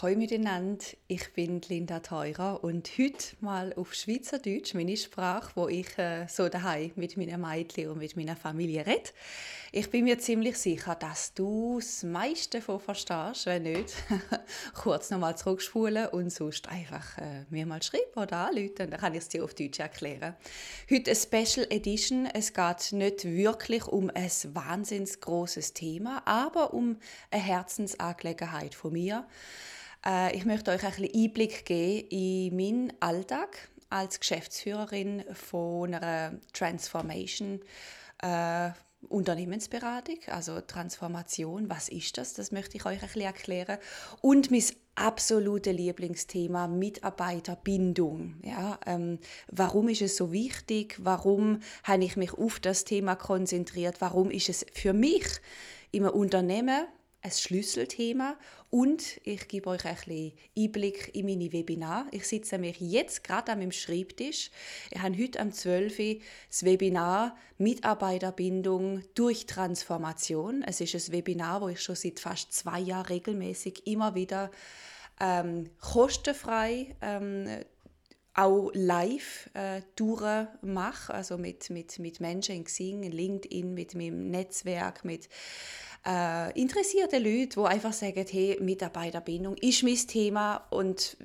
[0.00, 5.98] Hallo miteinander, ich bin Linda Teurer und heute mal auf Schweizerdeutsch, meine Sprache, wo ich
[5.98, 9.10] äh, so daheim mit meinen Mädchen und mit meiner Familie rede.
[9.72, 13.46] Ich bin mir ziemlich sicher, dass du das meiste davon verstehst.
[13.46, 13.92] Wenn nicht,
[14.74, 19.22] kurz nochmal zurückspulen und sonst einfach äh, mir mal schreiben oder anrufen, dann kann ich
[19.22, 20.36] es dir auf Deutsch erklären.
[20.88, 22.28] Heute eine Special Edition.
[22.32, 26.98] Es geht nicht wirklich um ein wahnsinnig großes Thema, aber um
[27.32, 29.26] eine Herzensangelegenheit von mir.
[30.04, 36.38] Äh, ich möchte euch ein bisschen Einblick geben in meinen Alltag als Geschäftsführerin von einer
[36.52, 37.60] Transformation
[38.22, 38.70] äh,
[39.08, 41.70] Unternehmensberatung, also Transformation.
[41.70, 42.34] Was ist das?
[42.34, 43.78] Das möchte ich euch ein bisschen erklären.
[44.20, 44.64] Und mein
[44.96, 48.40] absolute Lieblingsthema Mitarbeiterbindung.
[48.44, 50.96] Ja, ähm, warum ist es so wichtig?
[50.98, 54.00] Warum habe ich mich auf das Thema konzentriert?
[54.00, 55.26] Warum ist es für mich
[55.92, 56.86] im Unternehmen
[57.20, 58.36] ein Schlüsselthema
[58.70, 62.06] und ich gebe euch ein bisschen Einblick in meine Webinar.
[62.12, 64.50] Ich sitze nämlich jetzt gerade an meinem Schreibtisch.
[64.90, 65.98] Ich habe heute am 12.
[65.98, 66.16] Uhr
[66.48, 70.62] das Webinar Mitarbeiterbindung durch Transformation.
[70.62, 74.50] Es ist ein Webinar, wo ich schon seit fast zwei Jahren regelmäßig immer wieder
[75.20, 77.48] ähm, kostenfrei ähm,
[78.38, 79.80] auch live äh,
[80.62, 85.28] mache, also mit, mit, mit Menschen in Xing, LinkedIn, mit meinem Netzwerk, mit
[86.06, 91.16] äh, interessierte Leute, die einfach sagen, hey, Mitarbeiterbindung ist mein Thema und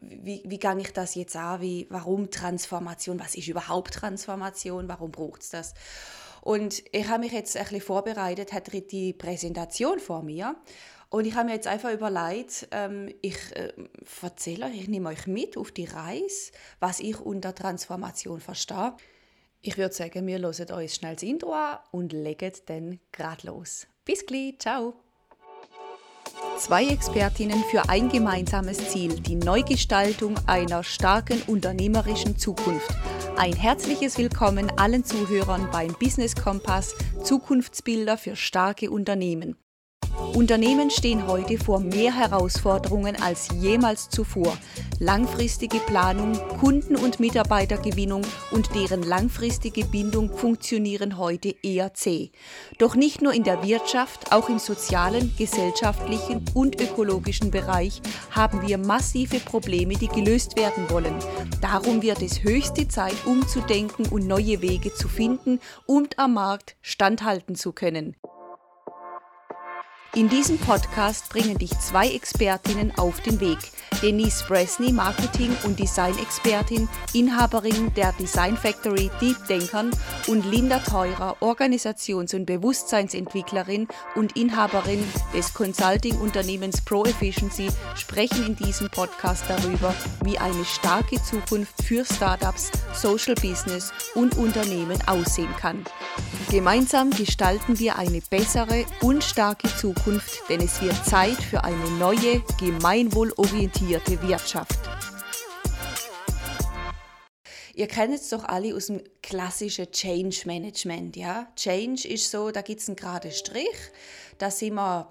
[0.00, 1.60] wie, wie gehe ich das jetzt an?
[1.60, 3.20] Wie, warum Transformation?
[3.20, 4.88] Was ist überhaupt Transformation?
[4.88, 5.74] Warum braucht es das?
[6.42, 10.56] Und ich habe mich jetzt ein bisschen vorbereitet, hatte die Präsentation vor mir
[11.10, 13.72] und ich habe mir jetzt einfach überlegt, ähm, ich äh,
[14.22, 18.94] erzähle euch, ich nehme euch mit auf die Reise, was ich unter Transformation verstehe.
[19.60, 23.86] Ich würde sagen, wir hören uns schnell das Intro an und legen dann gerade los.
[24.04, 24.94] Bis gleich, ciao!
[26.58, 32.90] Zwei Expertinnen für ein gemeinsames Ziel, die Neugestaltung einer starken unternehmerischen Zukunft.
[33.36, 39.56] Ein herzliches Willkommen allen Zuhörern beim Business Kompass Zukunftsbilder für starke Unternehmen.
[40.34, 44.56] Unternehmen stehen heute vor mehr Herausforderungen als jemals zuvor.
[45.00, 52.30] Langfristige Planung, Kunden- und Mitarbeitergewinnung und deren langfristige Bindung funktionieren heute eher zäh.
[52.78, 58.00] Doch nicht nur in der Wirtschaft, auch im sozialen, gesellschaftlichen und ökologischen Bereich
[58.30, 61.14] haben wir massive Probleme, die gelöst werden wollen.
[61.60, 67.54] Darum wird es höchste Zeit, umzudenken und neue Wege zu finden und am Markt standhalten
[67.54, 68.16] zu können.
[70.14, 73.58] In diesem Podcast bringen dich zwei Expertinnen auf den Weg.
[74.02, 79.90] Denise Bresney, Marketing- und Design-Expertin, Inhaberin der Design Factory Deep Denkern
[80.26, 85.04] und Linda Teurer, Organisations- und Bewusstseinsentwicklerin und Inhaberin
[85.34, 92.70] des Consulting-Unternehmens Pro Efficiency, sprechen in diesem Podcast darüber, wie eine starke Zukunft für Startups,
[92.94, 95.84] Social Business und Unternehmen aussehen kann.
[96.50, 99.97] Gemeinsam gestalten wir eine bessere und starke Zukunft,
[100.48, 104.78] denn es wird Zeit für eine neue, gemeinwohlorientierte Wirtschaft.
[107.74, 111.16] Ihr kennt es doch alle aus dem klassischen Change Management.
[111.16, 111.46] Ja?
[111.54, 113.76] Change ist so, da gibt es einen geraden Strich,
[114.38, 115.06] da sind wir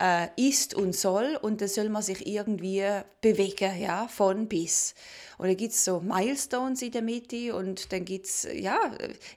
[0.00, 2.84] äh, ist und soll und da soll man sich irgendwie
[3.20, 4.94] bewegen, ja, von bis.
[5.38, 8.78] Und dann gibt es so Milestones in der Mitte und dann gibt es, ja,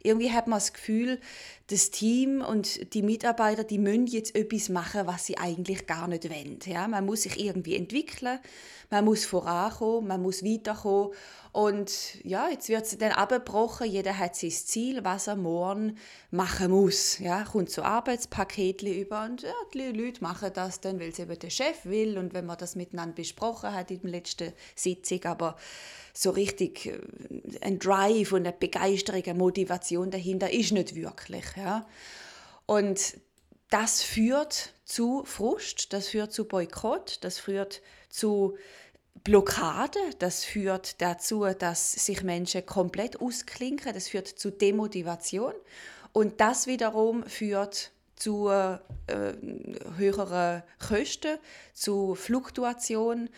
[0.04, 1.20] irgendwie hat man das Gefühl,
[1.68, 6.30] das Team und die Mitarbeiter, die müssen jetzt etwas machen, was sie eigentlich gar nicht
[6.30, 6.60] wollen.
[6.66, 6.88] Ja?
[6.88, 8.40] Man muss sich irgendwie entwickeln,
[8.90, 11.14] man muss vorankommen, man muss weiterkommen.
[11.58, 15.98] Und ja, jetzt wird es dann abgebrochen, jeder hat sein Ziel, was er morgen
[16.30, 17.18] machen muss.
[17.18, 21.40] Ja, kommt so Arbeitspakete über und ja, die Leute machen das dann, weil es eben
[21.40, 25.58] der Chef will und wenn man das miteinander besprochen hat in der letzten Sitzung, aber
[26.14, 27.00] so richtig äh,
[27.62, 31.46] ein Drive und eine Begeisterung, eine Motivation dahinter ist nicht wirklich.
[31.56, 31.88] Ja.
[32.68, 33.18] Und
[33.72, 38.56] das führt zu Frust, das führt zu Boykott, das führt zu
[39.24, 45.54] Blockade, das führt dazu, dass sich Menschen komplett ausklinken, das führt zu Demotivation.
[46.14, 48.78] Und das wiederum führt zu äh,
[49.98, 51.38] höheren Kosten,
[51.74, 53.30] zu Fluktuation,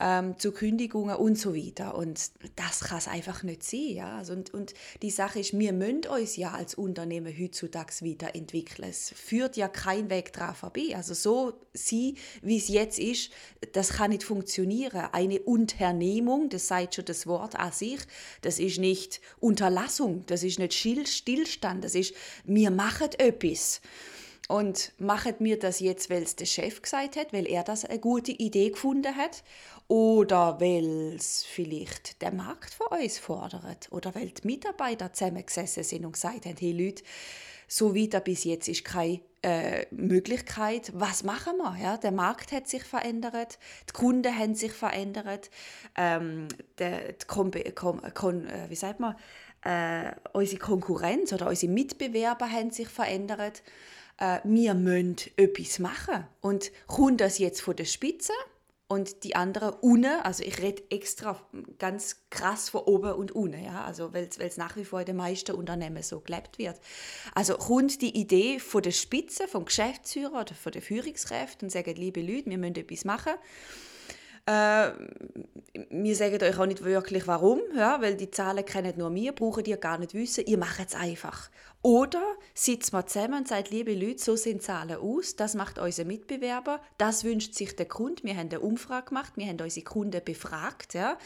[0.00, 1.96] ähm, zu Kündigungen und so weiter.
[1.96, 3.88] Und das kann es einfach nicht sein.
[3.88, 4.18] Ja?
[4.18, 8.88] Also und, und die Sache ist, wir müssen uns ja als Unternehmen heutzutage weiterentwickeln.
[8.88, 10.94] Es führt ja kein Weg dran vorbei.
[10.94, 13.30] Also so sie, wie es jetzt ist,
[13.72, 15.08] das kann nicht funktionieren.
[15.12, 18.00] Eine Unternehmung, das sagt schon das Wort an sich,
[18.42, 23.80] das ist nicht Unterlassung, das ist nicht Stillstand, das ist, wir machen etwas.
[24.48, 27.98] Und machen wir das jetzt, weil es der Chef gesagt hat, weil er das eine
[27.98, 29.42] gute Idee gefunden hat?
[29.88, 33.90] Oder weil es vielleicht der Markt von uns fordert?
[33.90, 37.02] Oder weil die Mitarbeiter zusammengesessen sind und gesagt haben, hey Leute,
[37.66, 40.92] so weiter bis jetzt ist keine äh, Möglichkeit.
[40.94, 41.76] Was machen wir?
[41.80, 43.58] Ja, der Markt hat sich verändert,
[43.88, 45.50] die Kunden haben sich verändert,
[45.96, 46.48] ähm,
[46.78, 49.16] der, die Kom Kom Kon äh, wie sagt man,
[49.64, 53.62] äh, unsere Konkurrenz oder unsere Mitbewerber haben sich verändert.
[54.18, 56.26] Äh, wir müssen etwas machen.
[56.40, 58.32] Und kommt das jetzt von der Spitze?
[58.88, 61.38] Und die anderen unten, also ich rede extra
[61.78, 65.16] ganz krass von oben und unten, ja, also weil es nach wie vor in den
[65.16, 66.80] meisten Unternehmen so gelebt wird.
[67.34, 71.94] Also kommt die Idee von der Spitze, vom Geschäftsführer oder von der Führungskräfte und sagen,
[71.96, 73.34] liebe Leute, wir müssen etwas machen
[74.48, 74.92] äh,
[75.90, 79.66] wir sagen euch auch nicht wirklich warum, ja, weil die Zahlen kennen nur wir, brauchen
[79.66, 81.50] ihr gar nicht wissen, ihr macht es einfach.
[81.82, 82.22] Oder
[82.54, 86.80] sitzt mal zusammen und sagt, liebe Leute, so sehen Zahlen aus, das macht unser Mitbewerber,
[86.96, 88.24] das wünscht sich der Kunde.
[88.24, 90.94] Wir haben eine Umfrage gemacht, wir haben unsere Kunden befragt.
[90.94, 91.18] Ja.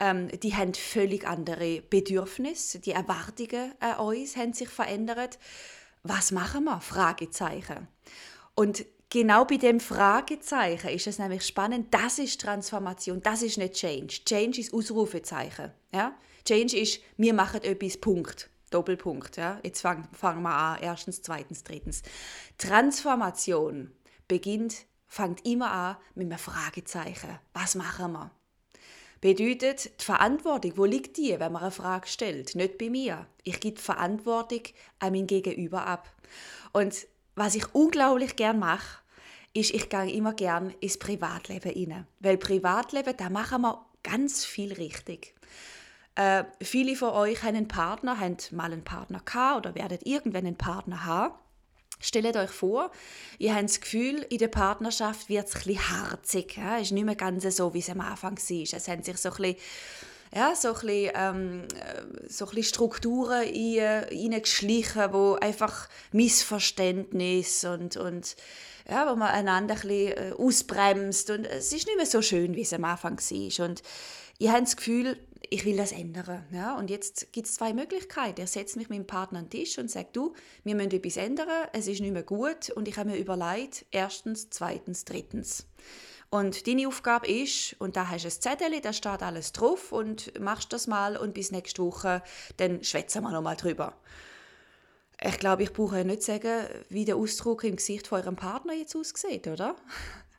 [0.00, 5.38] Ähm, die haben völlig andere Bedürfnisse, die Erwartungen an uns haben sich verändert.
[6.02, 6.80] Was machen wir?
[6.80, 7.88] Fragezeichen.
[8.54, 11.92] Und genau bei dem Fragezeichen ist es nämlich spannend.
[11.92, 14.24] Das ist Transformation, das ist nicht Change.
[14.24, 15.72] Change ist Ausrufezeichen.
[15.92, 16.14] Ja?
[16.44, 18.50] Change ist, wir machen etwas, Punkt.
[18.70, 19.36] Doppelpunkt.
[19.36, 19.60] Ja?
[19.62, 20.78] Jetzt fangen, fangen wir an.
[20.80, 22.02] Erstens, zweitens, drittens.
[22.58, 23.92] Transformation
[24.28, 27.38] beginnt, fängt immer an mit einem Fragezeichen.
[27.52, 28.30] Was machen wir?
[29.20, 32.54] Bedeutet, die Verantwortung, wo liegt die, wenn man eine Frage stellt?
[32.54, 33.26] Nicht bei mir.
[33.44, 34.60] Ich gebe die Verantwortung
[34.98, 36.12] an mein Gegenüber ab.
[36.72, 38.98] Und was ich unglaublich gern mache,
[39.52, 42.06] ist, ich gehe immer gern ins Privatleben rein.
[42.20, 45.34] Weil Privatleben, da machen wir ganz viel richtig.
[46.14, 50.46] Äh, viele von euch haben einen Partner, haben mal einen Partner gehabt oder werden irgendwann
[50.46, 51.34] einen Partner haben.
[52.00, 52.90] Stellt euch vor,
[53.38, 56.56] ihr habt das Gefühl, in der Partnerschaft wird es ein bisschen harzig.
[56.56, 56.76] Ja?
[56.76, 58.78] Es ist nicht mehr ganz so, wie es am Anfang war.
[58.78, 59.56] Es haben sich so ein bisschen
[60.36, 67.96] ja, so ein bisschen, ähm, äh, so ein bisschen Strukturen hineingeschlichen, wo einfach Missverständnis und,
[67.96, 68.36] und
[68.88, 72.54] ja, wo man einander ein bisschen äh, ausbremst und es ist nicht mehr so schön,
[72.54, 73.66] wie es am Anfang war.
[73.66, 73.82] Und
[74.38, 75.16] ich habe das Gefühl,
[75.48, 76.44] ich will das ändern.
[76.52, 76.76] Ja?
[76.76, 78.42] Und jetzt gibt es zwei Möglichkeiten.
[78.42, 80.34] Ich setze mich mit meinem Partner an den Tisch und sage, du,
[80.64, 84.50] wir müssen etwas ändern, es ist nicht mehr gut und ich habe mir überlegt, erstens,
[84.50, 85.66] zweitens, drittens.
[86.30, 90.38] Und deine Aufgabe ist, und da hast du ein Zettel, da steht alles drauf und
[90.40, 92.22] machst das mal und bis nächste Woche,
[92.56, 93.94] dann schwätzen wir nochmal drüber.
[95.20, 98.94] Ich glaube, ich brauche nicht sagen, wie der Ausdruck im Gesicht von eurem Partner jetzt
[98.96, 99.76] aussieht, oder?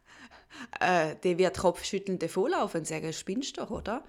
[0.80, 4.04] äh, der wird kopfschüttelnd davonlaufen und sagen, spinnst doch, oder?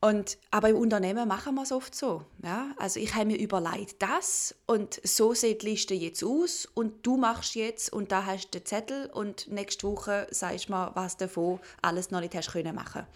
[0.00, 2.22] Und, aber im Unternehmen machen wir es oft so.
[2.42, 2.72] Ja?
[2.76, 7.16] Also ich habe mir überlegt, das und so sieht die Liste jetzt aus und du
[7.16, 11.16] machst jetzt und da hast du den Zettel und nächste Woche sagst du mir, was
[11.16, 13.06] davon alles noch nicht hast können machen.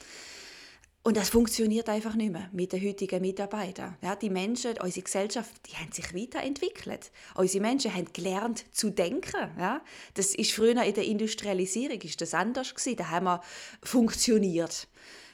[1.02, 3.96] Und das funktioniert einfach nicht mehr mit den heutigen Mitarbeitern.
[4.02, 7.10] Ja, die Menschen, unsere Gesellschaft, die haben sich weiterentwickelt.
[7.34, 9.48] Unsere Menschen haben gelernt zu denken.
[9.58, 9.80] Ja,
[10.12, 12.96] das ist früher in der Industrialisierung ist das anders gewesen.
[12.96, 13.40] Da haben wir
[13.82, 14.88] funktioniert.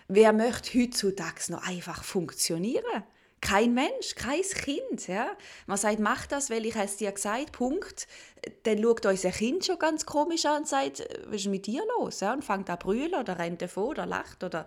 [0.08, 3.04] Wer möchte heutzutage noch einfach funktionieren?
[3.40, 5.08] Kein Mensch, kein Kind.
[5.08, 5.28] Ja?
[5.66, 8.06] Man sagt, mach das, weil ich es dir gesagt Punkt.
[8.62, 12.20] Dann schaut unser Kind schon ganz komisch an und sagt, was ist mit dir los?
[12.20, 12.32] Ja?
[12.32, 14.42] Und fängt an brüllen oder rennt davon oder lacht.
[14.42, 14.66] Oder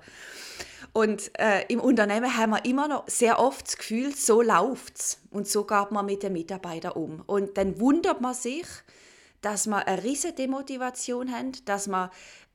[0.94, 5.20] und äh, im Unternehmen haben wir immer noch sehr oft das Gefühl, so läuft es.
[5.32, 7.24] Und so geht man mit den Mitarbeitern um.
[7.26, 8.66] Und dann wundert man sich,
[9.42, 11.88] dass wir eine riesige Demotivation haben, dass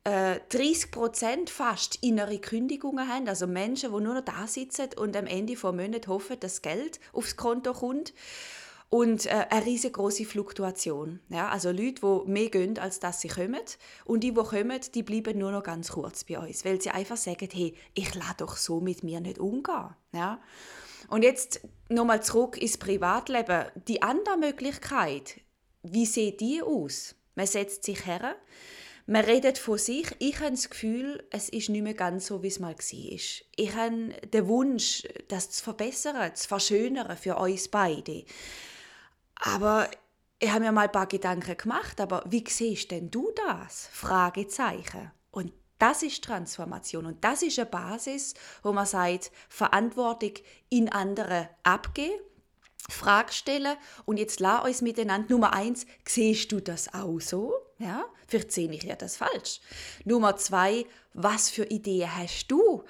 [0.05, 4.91] wir 30 äh, Prozent fast innere Kündigungen haben, also Menschen, die nur noch da sitzen
[4.97, 8.13] und am Ende des Monats hoffen, dass Geld aufs Konto kommt.
[8.91, 11.19] Und äh, eine riesengroße Fluktuation.
[11.29, 13.59] Ja, also Leute, die mehr gehen, als dass sie kommen.
[14.05, 17.17] Und die, die kommen, die bleiben nur noch ganz kurz bei uns, weil sie einfach
[17.17, 19.97] sagen, hey, ich lasse doch so mit mir nicht umgehen.
[20.13, 20.41] Ja?
[21.09, 23.65] Und jetzt nochmal zurück ins Privatleben.
[23.89, 25.41] Die andere Möglichkeit,
[25.83, 27.17] wie sieht die aus?
[27.35, 28.37] Man setzt sich her,
[29.07, 30.15] man redet von sich.
[30.19, 32.79] Ich habe das Gefühl, es ist nicht mehr ganz so, wie es mal war.
[32.79, 38.25] Ich habe den Wunsch, das zu verbessern, zu verschönern für uns beide.
[39.37, 39.91] Aber
[40.39, 43.89] ich habe mir mal ein paar Gedanken gemacht, aber wie siehst denn du das?
[43.93, 45.11] Fragezeichen.
[45.31, 50.33] Und das ist Transformation und das ist eine Basis, wo man sagt, Verantwortung
[50.71, 52.21] in andere abgeben
[52.89, 55.29] Frage stellen und jetzt lass uns miteinander.
[55.31, 57.55] Nummer eins, siehst du das auch so?
[57.79, 59.61] Ja, vielleicht sehe ich ja das falsch.
[60.05, 62.85] Nummer zwei, was für Ideen hast du?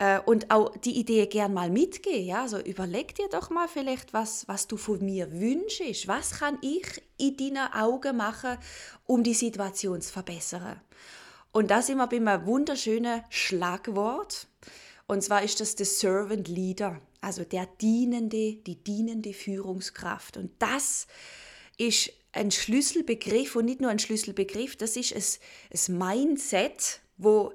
[0.00, 2.26] äh, und auch die Idee gern mal mitgehen.
[2.26, 2.42] Ja?
[2.42, 6.08] Also überleg dir doch mal vielleicht, was, was du von mir wünschst.
[6.08, 8.56] Was kann ich in deinen Augen machen,
[9.06, 10.80] um die Situation zu verbessern?
[11.52, 14.48] Und da sind wir bei einem wunderschönen Schlagwort.
[15.06, 20.36] Und zwar ist das der Servant Leader, also der dienende, die dienende Führungskraft.
[20.36, 21.08] Und das
[21.76, 27.52] ist ein Schlüsselbegriff und nicht nur ein Schlüsselbegriff, das ist ein, ein Mindset, wo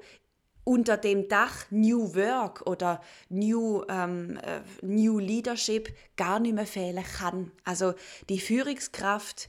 [0.64, 7.04] unter dem Dach New Work oder New, ähm, äh, New Leadership gar nicht mehr fehlen
[7.04, 7.52] kann.
[7.64, 7.94] Also
[8.30, 9.48] die Führungskraft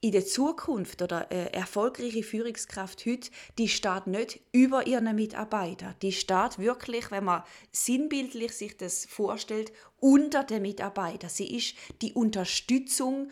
[0.00, 5.94] in der Zukunft oder äh, erfolgreiche Führungskraft heute, die steht nicht über ihren Mitarbeiter.
[6.02, 11.28] Die steht wirklich, wenn man sinnbildlich sich das vorstellt, unter den Mitarbeiter.
[11.28, 13.30] Sie ist die Unterstützung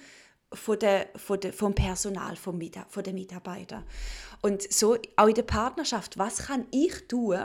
[0.53, 3.85] von der, von der, vom Personal, vom von den Mitarbeitern.
[4.43, 7.39] Und so auch in der Partnerschaft, was kann ich tun,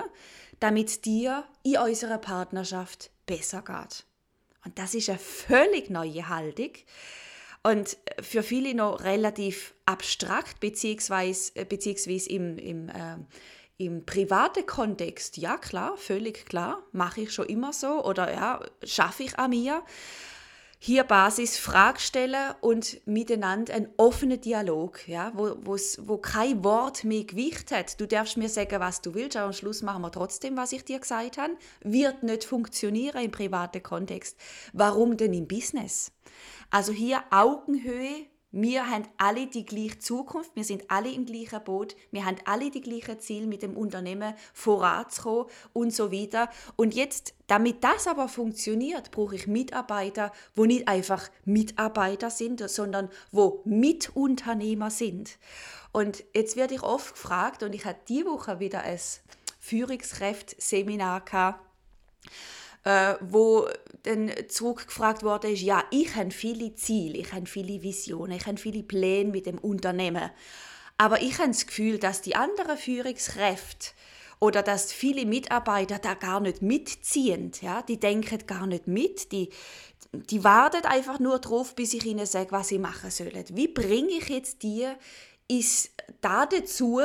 [0.60, 4.06] damit dir in unserer Partnerschaft besser geht?
[4.66, 6.72] Und das ist eine völlig neue Haltung
[7.66, 13.18] und für viele noch relativ abstrakt, beziehungsweise, äh, beziehungsweise im, im, äh,
[13.78, 19.24] im privaten Kontext, ja klar, völlig klar, mache ich schon immer so oder ja, schaffe
[19.24, 19.82] ich an mir.
[20.88, 27.24] Hier Basis Frage stellen und miteinander einen offenen Dialog, ja, wo, wo kein Wort mehr
[27.24, 28.00] Gewicht hat.
[28.00, 30.86] Du darfst mir sagen, was du willst, aber am Schluss machen wir trotzdem, was ich
[30.86, 31.58] dir gesagt habe.
[31.82, 34.38] Wird nicht funktionieren im privaten Kontext.
[34.74, 36.12] Warum denn im Business?
[36.70, 38.28] Also hier Augenhöhe.
[38.58, 42.72] Wir haben alle die gleiche Zukunft, wir sind alle im gleichen Boot, wir haben alle
[42.72, 46.50] die gleichen Ziele mit dem Unternehmen voranzukommen und so weiter.
[46.78, 53.10] Und jetzt, damit das aber funktioniert, brauche ich Mitarbeiter, wo nicht einfach Mitarbeiter sind, sondern
[53.34, 55.38] wo Mitunternehmer sind.
[55.92, 59.00] Und jetzt werde ich oft gefragt, und ich hatte diese Woche wieder ein
[59.60, 61.60] Führungskräfte-Seminar gehabt,
[62.86, 63.68] äh, wo
[64.04, 68.58] dann zurückgefragt wurde, ist, ja, ich habe viele Ziele, ich habe viele Visionen, ich habe
[68.58, 70.30] viele Pläne mit dem Unternehmen.
[70.98, 73.90] Aber ich habe das Gefühl, dass die anderen Führungskräfte
[74.40, 77.52] oder dass viele Mitarbeiter da gar nicht mitziehen.
[77.62, 77.82] Ja?
[77.82, 79.50] Die denken gar nicht mit, die,
[80.14, 83.46] die warten einfach nur drauf, bis ich ihnen sage, was sie machen sollen.
[83.50, 84.88] Wie bringe ich jetzt die
[85.48, 87.02] ist da dazu,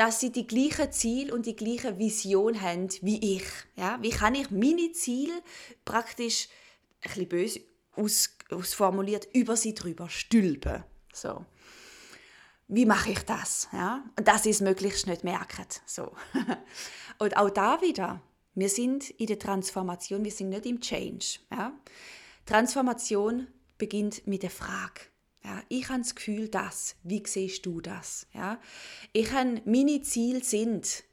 [0.00, 3.44] dass sie die gleiche Ziel und die gleiche Vision haben wie ich.
[3.76, 3.98] Ja?
[4.00, 5.42] Wie kann ich meine Ziele
[5.84, 6.48] praktisch,
[7.02, 7.60] ein bisschen böse
[7.96, 10.84] aus, ausformuliert, über sie drüber stülpen?
[11.12, 11.44] So.
[12.66, 13.68] Wie mache ich das?
[13.74, 14.02] Ja?
[14.18, 15.66] Und dass sie es möglichst nicht merken.
[15.84, 16.12] So.
[17.18, 18.22] und auch da wieder,
[18.54, 21.40] wir sind in der Transformation, wir sind nicht im Change.
[21.50, 21.78] Ja?
[22.46, 25.09] Transformation beginnt mit der Frage.
[25.44, 26.96] Ja, ich habe das Gefühl, das.
[27.02, 28.26] Wie siehst du das?
[28.34, 28.60] Ja,
[29.12, 31.04] ich habe meine Ziele sind.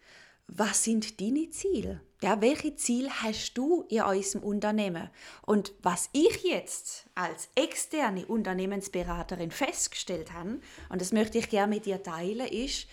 [0.50, 2.02] Was sind deine Ziele?
[2.22, 5.10] Ja, welche Ziele hast du in unserem Unternehmen?
[5.46, 11.86] Und was ich jetzt als externe Unternehmensberaterin festgestellt habe, und das möchte ich gerne mit
[11.86, 12.88] dir teilen, ist,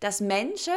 [0.00, 0.74] dass Menschen,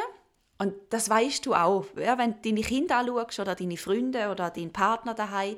[0.58, 4.50] und das weißt du auch, ja, wenn du deine Kinder anschaust oder deine Freunde oder
[4.50, 5.58] deinen Partner daheim,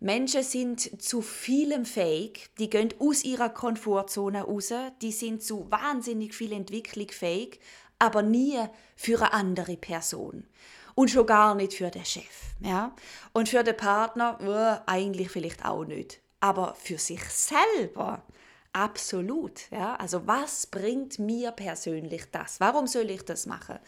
[0.00, 6.34] Menschen sind zu vielem fähig, die gehen aus ihrer Komfortzone raus, die sind zu wahnsinnig
[6.34, 7.60] viel Entwicklung fähig,
[7.98, 8.58] aber nie
[8.96, 10.46] für eine andere Person.
[10.94, 12.54] Und schon gar nicht für den Chef.
[12.60, 12.94] Ja?
[13.32, 16.20] Und für den Partner äh, eigentlich vielleicht auch nicht.
[16.40, 18.22] Aber für sich selber
[18.72, 19.70] Absolut.
[19.72, 19.96] Ja?
[19.96, 22.60] Also was bringt mir persönlich das?
[22.60, 23.78] Warum soll ich das machen?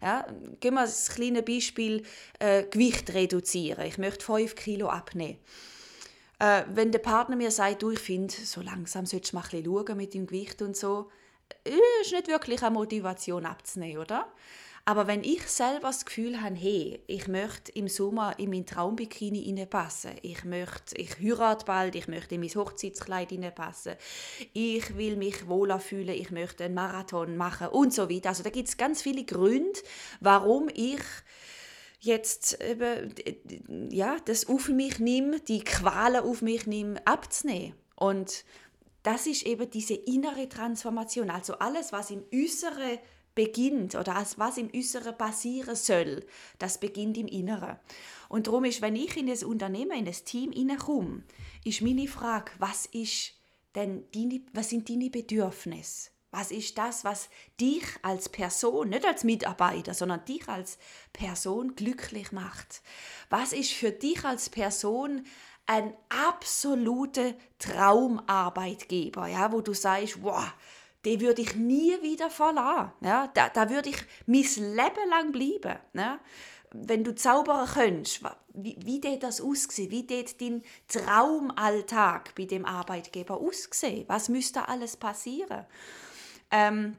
[0.00, 0.26] Ja?
[0.60, 2.04] Gehen wir das kleine Beispiel
[2.38, 3.84] äh, Gewicht reduzieren.
[3.84, 5.38] Ich möchte 5 Kilo abnehmen.
[6.38, 9.64] Äh, wenn der Partner mir sagt, du, ich finde, so langsam solltest du mal ein
[9.64, 11.10] schauen mit dem Gewicht und so,
[11.64, 14.26] äh, ist nicht wirklich eine Motivation abzunehmen, oder?
[14.90, 19.40] Aber wenn ich selber das Gefühl habe, hey, ich möchte im Sommer in mein Traumbikini
[19.40, 23.94] hineinpassen, ich möchte, ich heirate bald, ich möchte in mein Hochzeitskleid hineinpassen,
[24.52, 28.30] ich will mich wohler fühlen, ich möchte einen Marathon machen und so weiter.
[28.30, 29.78] Also da gibt es ganz viele Gründe,
[30.18, 31.02] warum ich
[32.00, 33.14] jetzt eben,
[33.92, 37.76] ja, das auf mich nehme, die Qualen auf mich nehme, abzunehmen.
[37.94, 38.44] Und
[39.04, 42.98] das ist eben diese innere Transformation, also alles, was im Äußeren
[43.34, 46.24] beginnt oder was im Äußeren passieren soll,
[46.58, 47.76] das beginnt im Inneren.
[48.28, 51.22] Und darum ist, wenn ich in ein Unternehmen, in ein Team hineinkomme,
[51.64, 53.34] ist meine Frage, was, ist
[53.74, 56.10] denn deine, was sind deine Bedürfnisse?
[56.32, 57.28] Was ist das, was
[57.60, 60.78] dich als Person, nicht als Mitarbeiter, sondern dich als
[61.12, 62.82] Person glücklich macht?
[63.30, 65.24] Was ist für dich als Person
[65.66, 70.52] ein absoluter Traumarbeitgeber, ja, wo du sagst, wow,
[71.04, 72.92] den würde ich nie wieder verlassen.
[73.02, 73.28] Ja?
[73.34, 75.78] Da, da würde ich mein Leben lang bleiben.
[75.94, 76.20] Ja?
[76.72, 78.22] wenn du zaubern könntest,
[78.54, 79.90] wie, wie das aussehen?
[79.90, 84.04] Wie dort dein Traumalltag bei dem Arbeitgeber aussehen?
[84.06, 85.66] Was müsste alles passieren?
[86.50, 86.96] Ähm,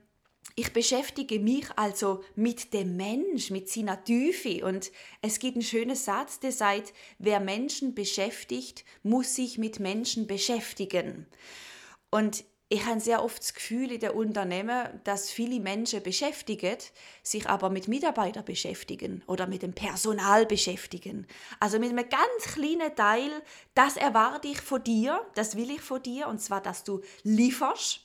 [0.56, 4.66] ich beschäftige mich also mit dem Mensch, mit seiner Tiefe.
[4.66, 4.92] Und
[5.22, 11.28] es gibt einen schönen Satz, der sagt, wer Menschen beschäftigt, muss sich mit Menschen beschäftigen.
[12.10, 16.78] Und ich habe sehr oft das Gefühl in den Unternehmen, dass viele Menschen beschäftigen,
[17.22, 21.28] sich aber mit Mitarbeitern beschäftigen oder mit dem Personal beschäftigen.
[21.60, 23.30] Also mit einem ganz kleinen Teil,
[23.76, 28.00] das erwarte ich von dir, das will ich von dir, und zwar, dass du lieferst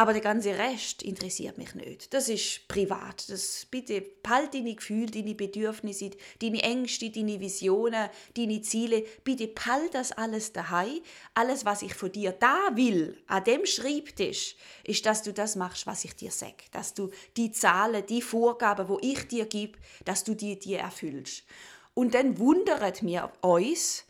[0.00, 2.14] aber der ganze Rest interessiert mich nicht.
[2.14, 3.28] Das ist privat.
[3.28, 9.04] Das, bitte behalte deine Gefühle, deine Bedürfnisse, deine Ängste, deine Visionen, deine Ziele.
[9.24, 11.02] Bitte behalte das alles daheim.
[11.34, 15.86] Alles, was ich von dir da will, an dem Schreibtisch, ist, dass du das machst,
[15.86, 16.64] was ich dir sage.
[16.72, 21.44] Dass du die Zahlen, die Vorgaben, wo ich dir gebe, dass du die dir erfüllst.
[21.92, 24.06] Und dann wundert mir uns,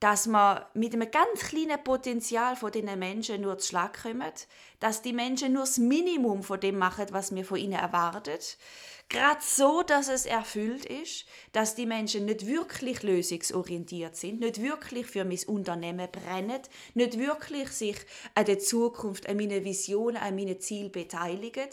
[0.00, 4.32] dass man mit einem ganz kleinen Potenzial von diesen Menschen nur zu Schlag kommen,
[4.78, 8.58] dass die Menschen nur das Minimum von dem machen, was wir von ihnen erwartet.
[9.08, 15.06] Gerade so, dass es erfüllt ist, dass die Menschen nicht wirklich lösungsorientiert sind, nicht wirklich
[15.06, 16.60] für mein Unternehmen brennen,
[16.94, 17.96] nicht wirklich sich
[18.34, 21.68] an der Zukunft, an meinen Visionen, an meinen Zielen beteiligen.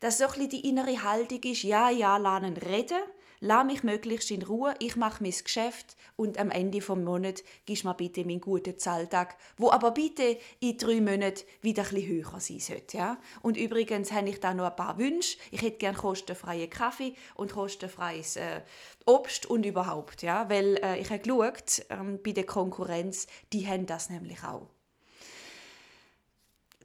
[0.00, 3.02] Dass so ein bisschen die innere Haltung ist, ja, ja, lernen reden,
[3.42, 7.84] lass mich möglichst in Ruhe, ich mache mein Geschäft und am Ende vom Monat gibst
[7.84, 12.60] mir bitte meinen guten Zahltag, wo aber bitte in drei Monaten wieder bisschen höher sein
[12.60, 12.96] sollte.
[12.96, 13.18] Ja?
[13.42, 15.38] Und übrigens habe ich da noch ein paar Wünsche.
[15.50, 18.60] Ich hätte gerne kostenfreien Kaffee und kostenfreies äh,
[19.06, 20.22] Obst und überhaupt.
[20.22, 20.48] Ja?
[20.48, 24.68] Weil äh, ich habe geschaut, ähm, bei der Konkurrenz, die haben das nämlich auch.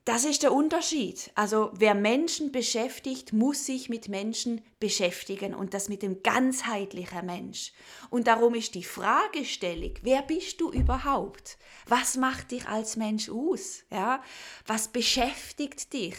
[0.08, 1.32] Das ist der Unterschied.
[1.36, 7.74] Also wer Menschen beschäftigt, muss sich mit Menschen beschäftigen und das mit dem ganzheitlichen Mensch.
[8.10, 11.58] Und darum ist die Fragestellung, wer bist du überhaupt?
[11.88, 13.84] Was macht dich als Mensch aus?
[13.92, 14.24] Ja?
[14.66, 16.16] Was beschäftigt dich?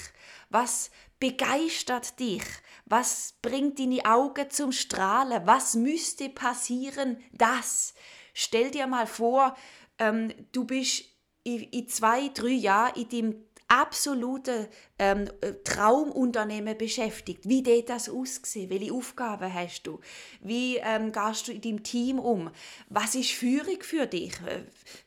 [0.50, 2.44] Was begeistert dich?
[2.84, 5.46] Was bringt deine Augen zum Strahlen?
[5.46, 7.24] Was müsste passieren?
[7.32, 7.94] Das.
[8.34, 9.56] Stell dir mal vor,
[9.98, 11.06] ähm, du bist
[11.44, 15.30] in zwei, drei Jahren in deinem absolute ähm,
[15.62, 17.46] Traumunternehmen beschäftigt.
[17.48, 18.70] Wie geht das aussehen?
[18.70, 20.00] Welche Aufgaben hast du?
[20.40, 22.50] Wie ähm, gehst du in deinem Team um?
[22.88, 24.32] Was ist Führung für dich?
[24.46, 24.64] Äh,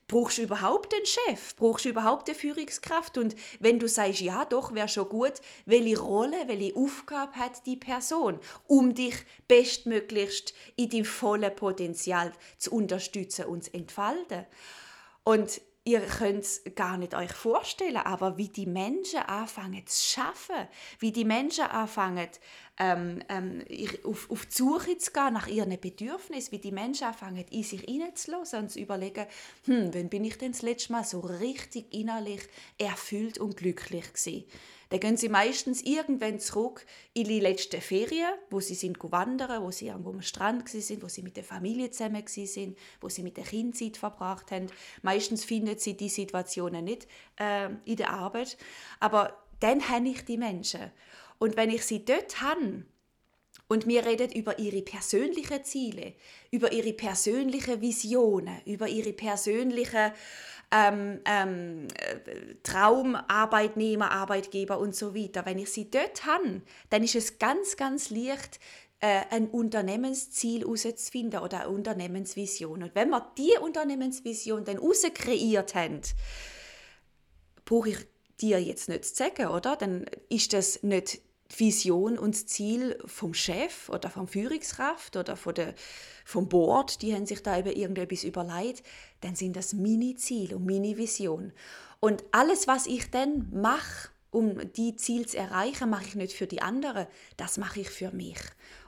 [0.07, 1.55] brauchst du überhaupt einen Chef?
[1.55, 3.17] Brauchst du überhaupt eine Führungskraft?
[3.17, 5.33] Und wenn du sagst, ja, doch, wäre schon gut,
[5.65, 9.15] welche Rolle, welche Aufgabe hat die Person, um dich
[9.47, 14.45] bestmöglichst in deinem vollen Potenzial zu unterstützen und zu entfalten?
[15.23, 20.67] Und ihr könnt es gar nicht euch vorstellen, aber wie die Menschen anfangen zu schaffen,
[20.99, 22.27] wie die Menschen anfangen
[22.77, 23.63] ähm, ähm,
[24.03, 27.81] auf, auf die Suche zu gehen nach ihren Bedürfnissen, wie die Menschen anfangen in sich
[27.81, 29.25] hineinzulassen und zu überlegen,
[29.65, 32.41] hm, wann bin ich denn das letzte Mal so richtig innerlich
[32.77, 34.45] erfüllt und glücklich gewesen?
[34.91, 39.71] Dann gehen sie meistens irgendwann zurück in die letzten Ferien, wo sie sind wandern, wo
[39.71, 43.37] sie irgendwo am Strand sind, wo sie mit der Familie zusammen sind, wo sie mit
[43.37, 44.67] der Kind Zeit verbracht haben.
[45.01, 47.07] Meistens finden sie die Situationen nicht
[47.39, 48.57] äh, in der Arbeit,
[48.99, 50.91] aber dann habe ich die Menschen.
[51.39, 52.83] Und wenn ich sie dort habe,
[53.69, 56.15] und wir reden über ihre persönlichen Ziele,
[56.51, 60.11] über ihre persönlichen Visionen, über ihre persönlichen
[60.71, 61.87] ähm, ähm,
[62.63, 65.45] Traumarbeitnehmer, Arbeitgeber und so weiter.
[65.45, 68.59] Wenn ich sie dort habe, dann ist es ganz, ganz leicht,
[69.01, 72.83] äh, ein Unternehmensziel herauszufinden oder eine Unternehmensvision.
[72.83, 74.79] Und wenn wir die Unternehmensvision dann
[75.13, 76.01] kreiert haben,
[77.65, 77.97] brauche ich
[78.39, 79.75] dir jetzt nicht zu sagen, oder?
[79.75, 81.21] Dann ist das nicht
[81.59, 85.73] Vision und das Ziel vom Chef oder vom Führungskraft oder von der,
[86.25, 88.83] vom Board, die haben sich da eben irgendetwas überlegt,
[89.21, 91.51] dann sind das Mini-Ziel und Mini-Vision.
[91.99, 96.47] Und alles, was ich dann mache, um die Ziel zu erreichen, mache ich nicht für
[96.47, 98.39] die anderen, das mache ich für mich.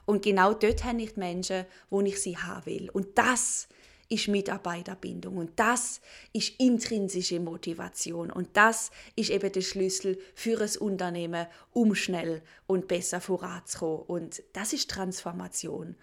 [0.06, 2.90] Und genau dort habe ich die Menschen, wo ich sie haben will.
[2.90, 3.68] Und das
[4.14, 6.00] ist Mitarbeiterbindung und das
[6.32, 12.88] ist intrinsische Motivation und das ist eben der Schlüssel für ein Unternehmen, um schnell und
[12.88, 15.96] besser voranzukommen und das ist Transformation.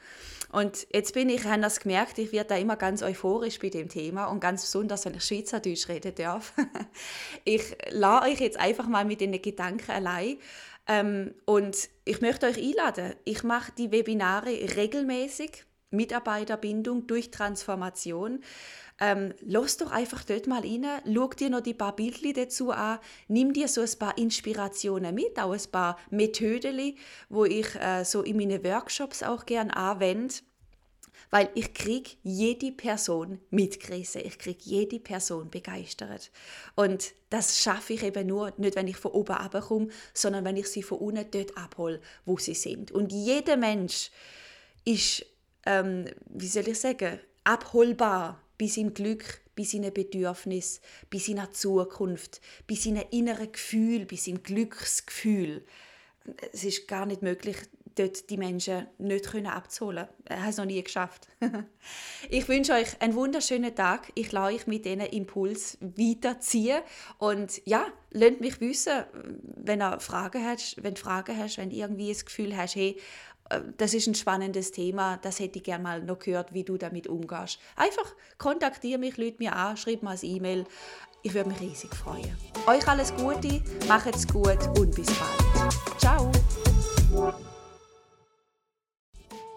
[0.52, 3.88] Und jetzt bin ich, habe das gemerkt, ich werde da immer ganz euphorisch bei dem
[3.88, 6.54] Thema und ganz besonders, wenn ich Schweizerdeutsch reden darf.
[7.45, 10.38] ich lasse euch jetzt einfach mal mit den Gedanken allein
[10.88, 13.13] ähm, und ich möchte euch einladen.
[13.24, 18.41] Ich mache die Webinare regelmäßig Mitarbeiterbindung durch Transformation.
[18.99, 22.99] Ähm, lass doch einfach dort mal rein, schau dir noch die paar Bildchen dazu an,
[23.27, 26.95] nimm dir so ein paar Inspirationen mit, auch ein paar Methoden,
[27.30, 30.36] wo ich äh, so in meinen Workshops auch gerne anwende.
[31.32, 36.30] weil ich krieg jede Person mitgerissen, ich krieg jede Person begeistert.
[36.75, 40.67] Und das schaffe ich eben nur, nicht wenn ich von oben abkomme, sondern wenn ich
[40.67, 42.91] sie von unten dort abhole, wo sie sind.
[42.91, 44.12] Und jeder Mensch
[44.84, 45.25] ist,
[45.65, 52.41] ähm, wie soll ich sagen, abholbar bei seinem Glück, bei seinen Bedürfnissen, bei seiner Zukunft,
[52.67, 55.65] bei seinem inneren Gefühl, bei seinem Glücksgefühl.
[56.54, 57.58] Es ist gar nicht möglich,
[57.95, 60.08] dort die Menschen nicht können abzuholen.
[60.26, 61.28] Er hat es noch nie geschafft.
[62.30, 64.12] ich wünsche euch einen wunderschönen Tag.
[64.15, 66.82] Ich lasse euch mit diesen Impuls weiterziehen.
[67.17, 69.04] Und ja, lasst mich wissen,
[69.43, 72.97] wenn ihr Fragen hast, wenn du Fragen hast, wenn du irgendwie das Gefühl hast, hey,
[73.78, 77.08] das ist ein spannendes Thema, das hätte ich gerne mal noch gehört, wie du damit
[77.08, 77.60] umgehst.
[77.76, 80.66] Einfach kontaktiere mich, lüt mir an, schreib mal ein E-Mail.
[81.24, 82.36] Ich würde mich riesig freuen.
[82.66, 85.74] Euch alles Gute, macht es gut und bis bald.
[86.00, 86.32] Ciao!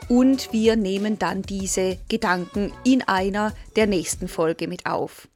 [0.10, 5.30] und wir nehmen dann diese Gedanken in einer der nächsten Folge mit auf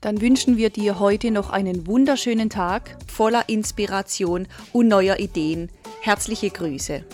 [0.00, 5.70] dann wünschen wir dir heute noch einen wunderschönen Tag voller Inspiration und neuer Ideen.
[6.00, 7.04] Herzliche Grüße.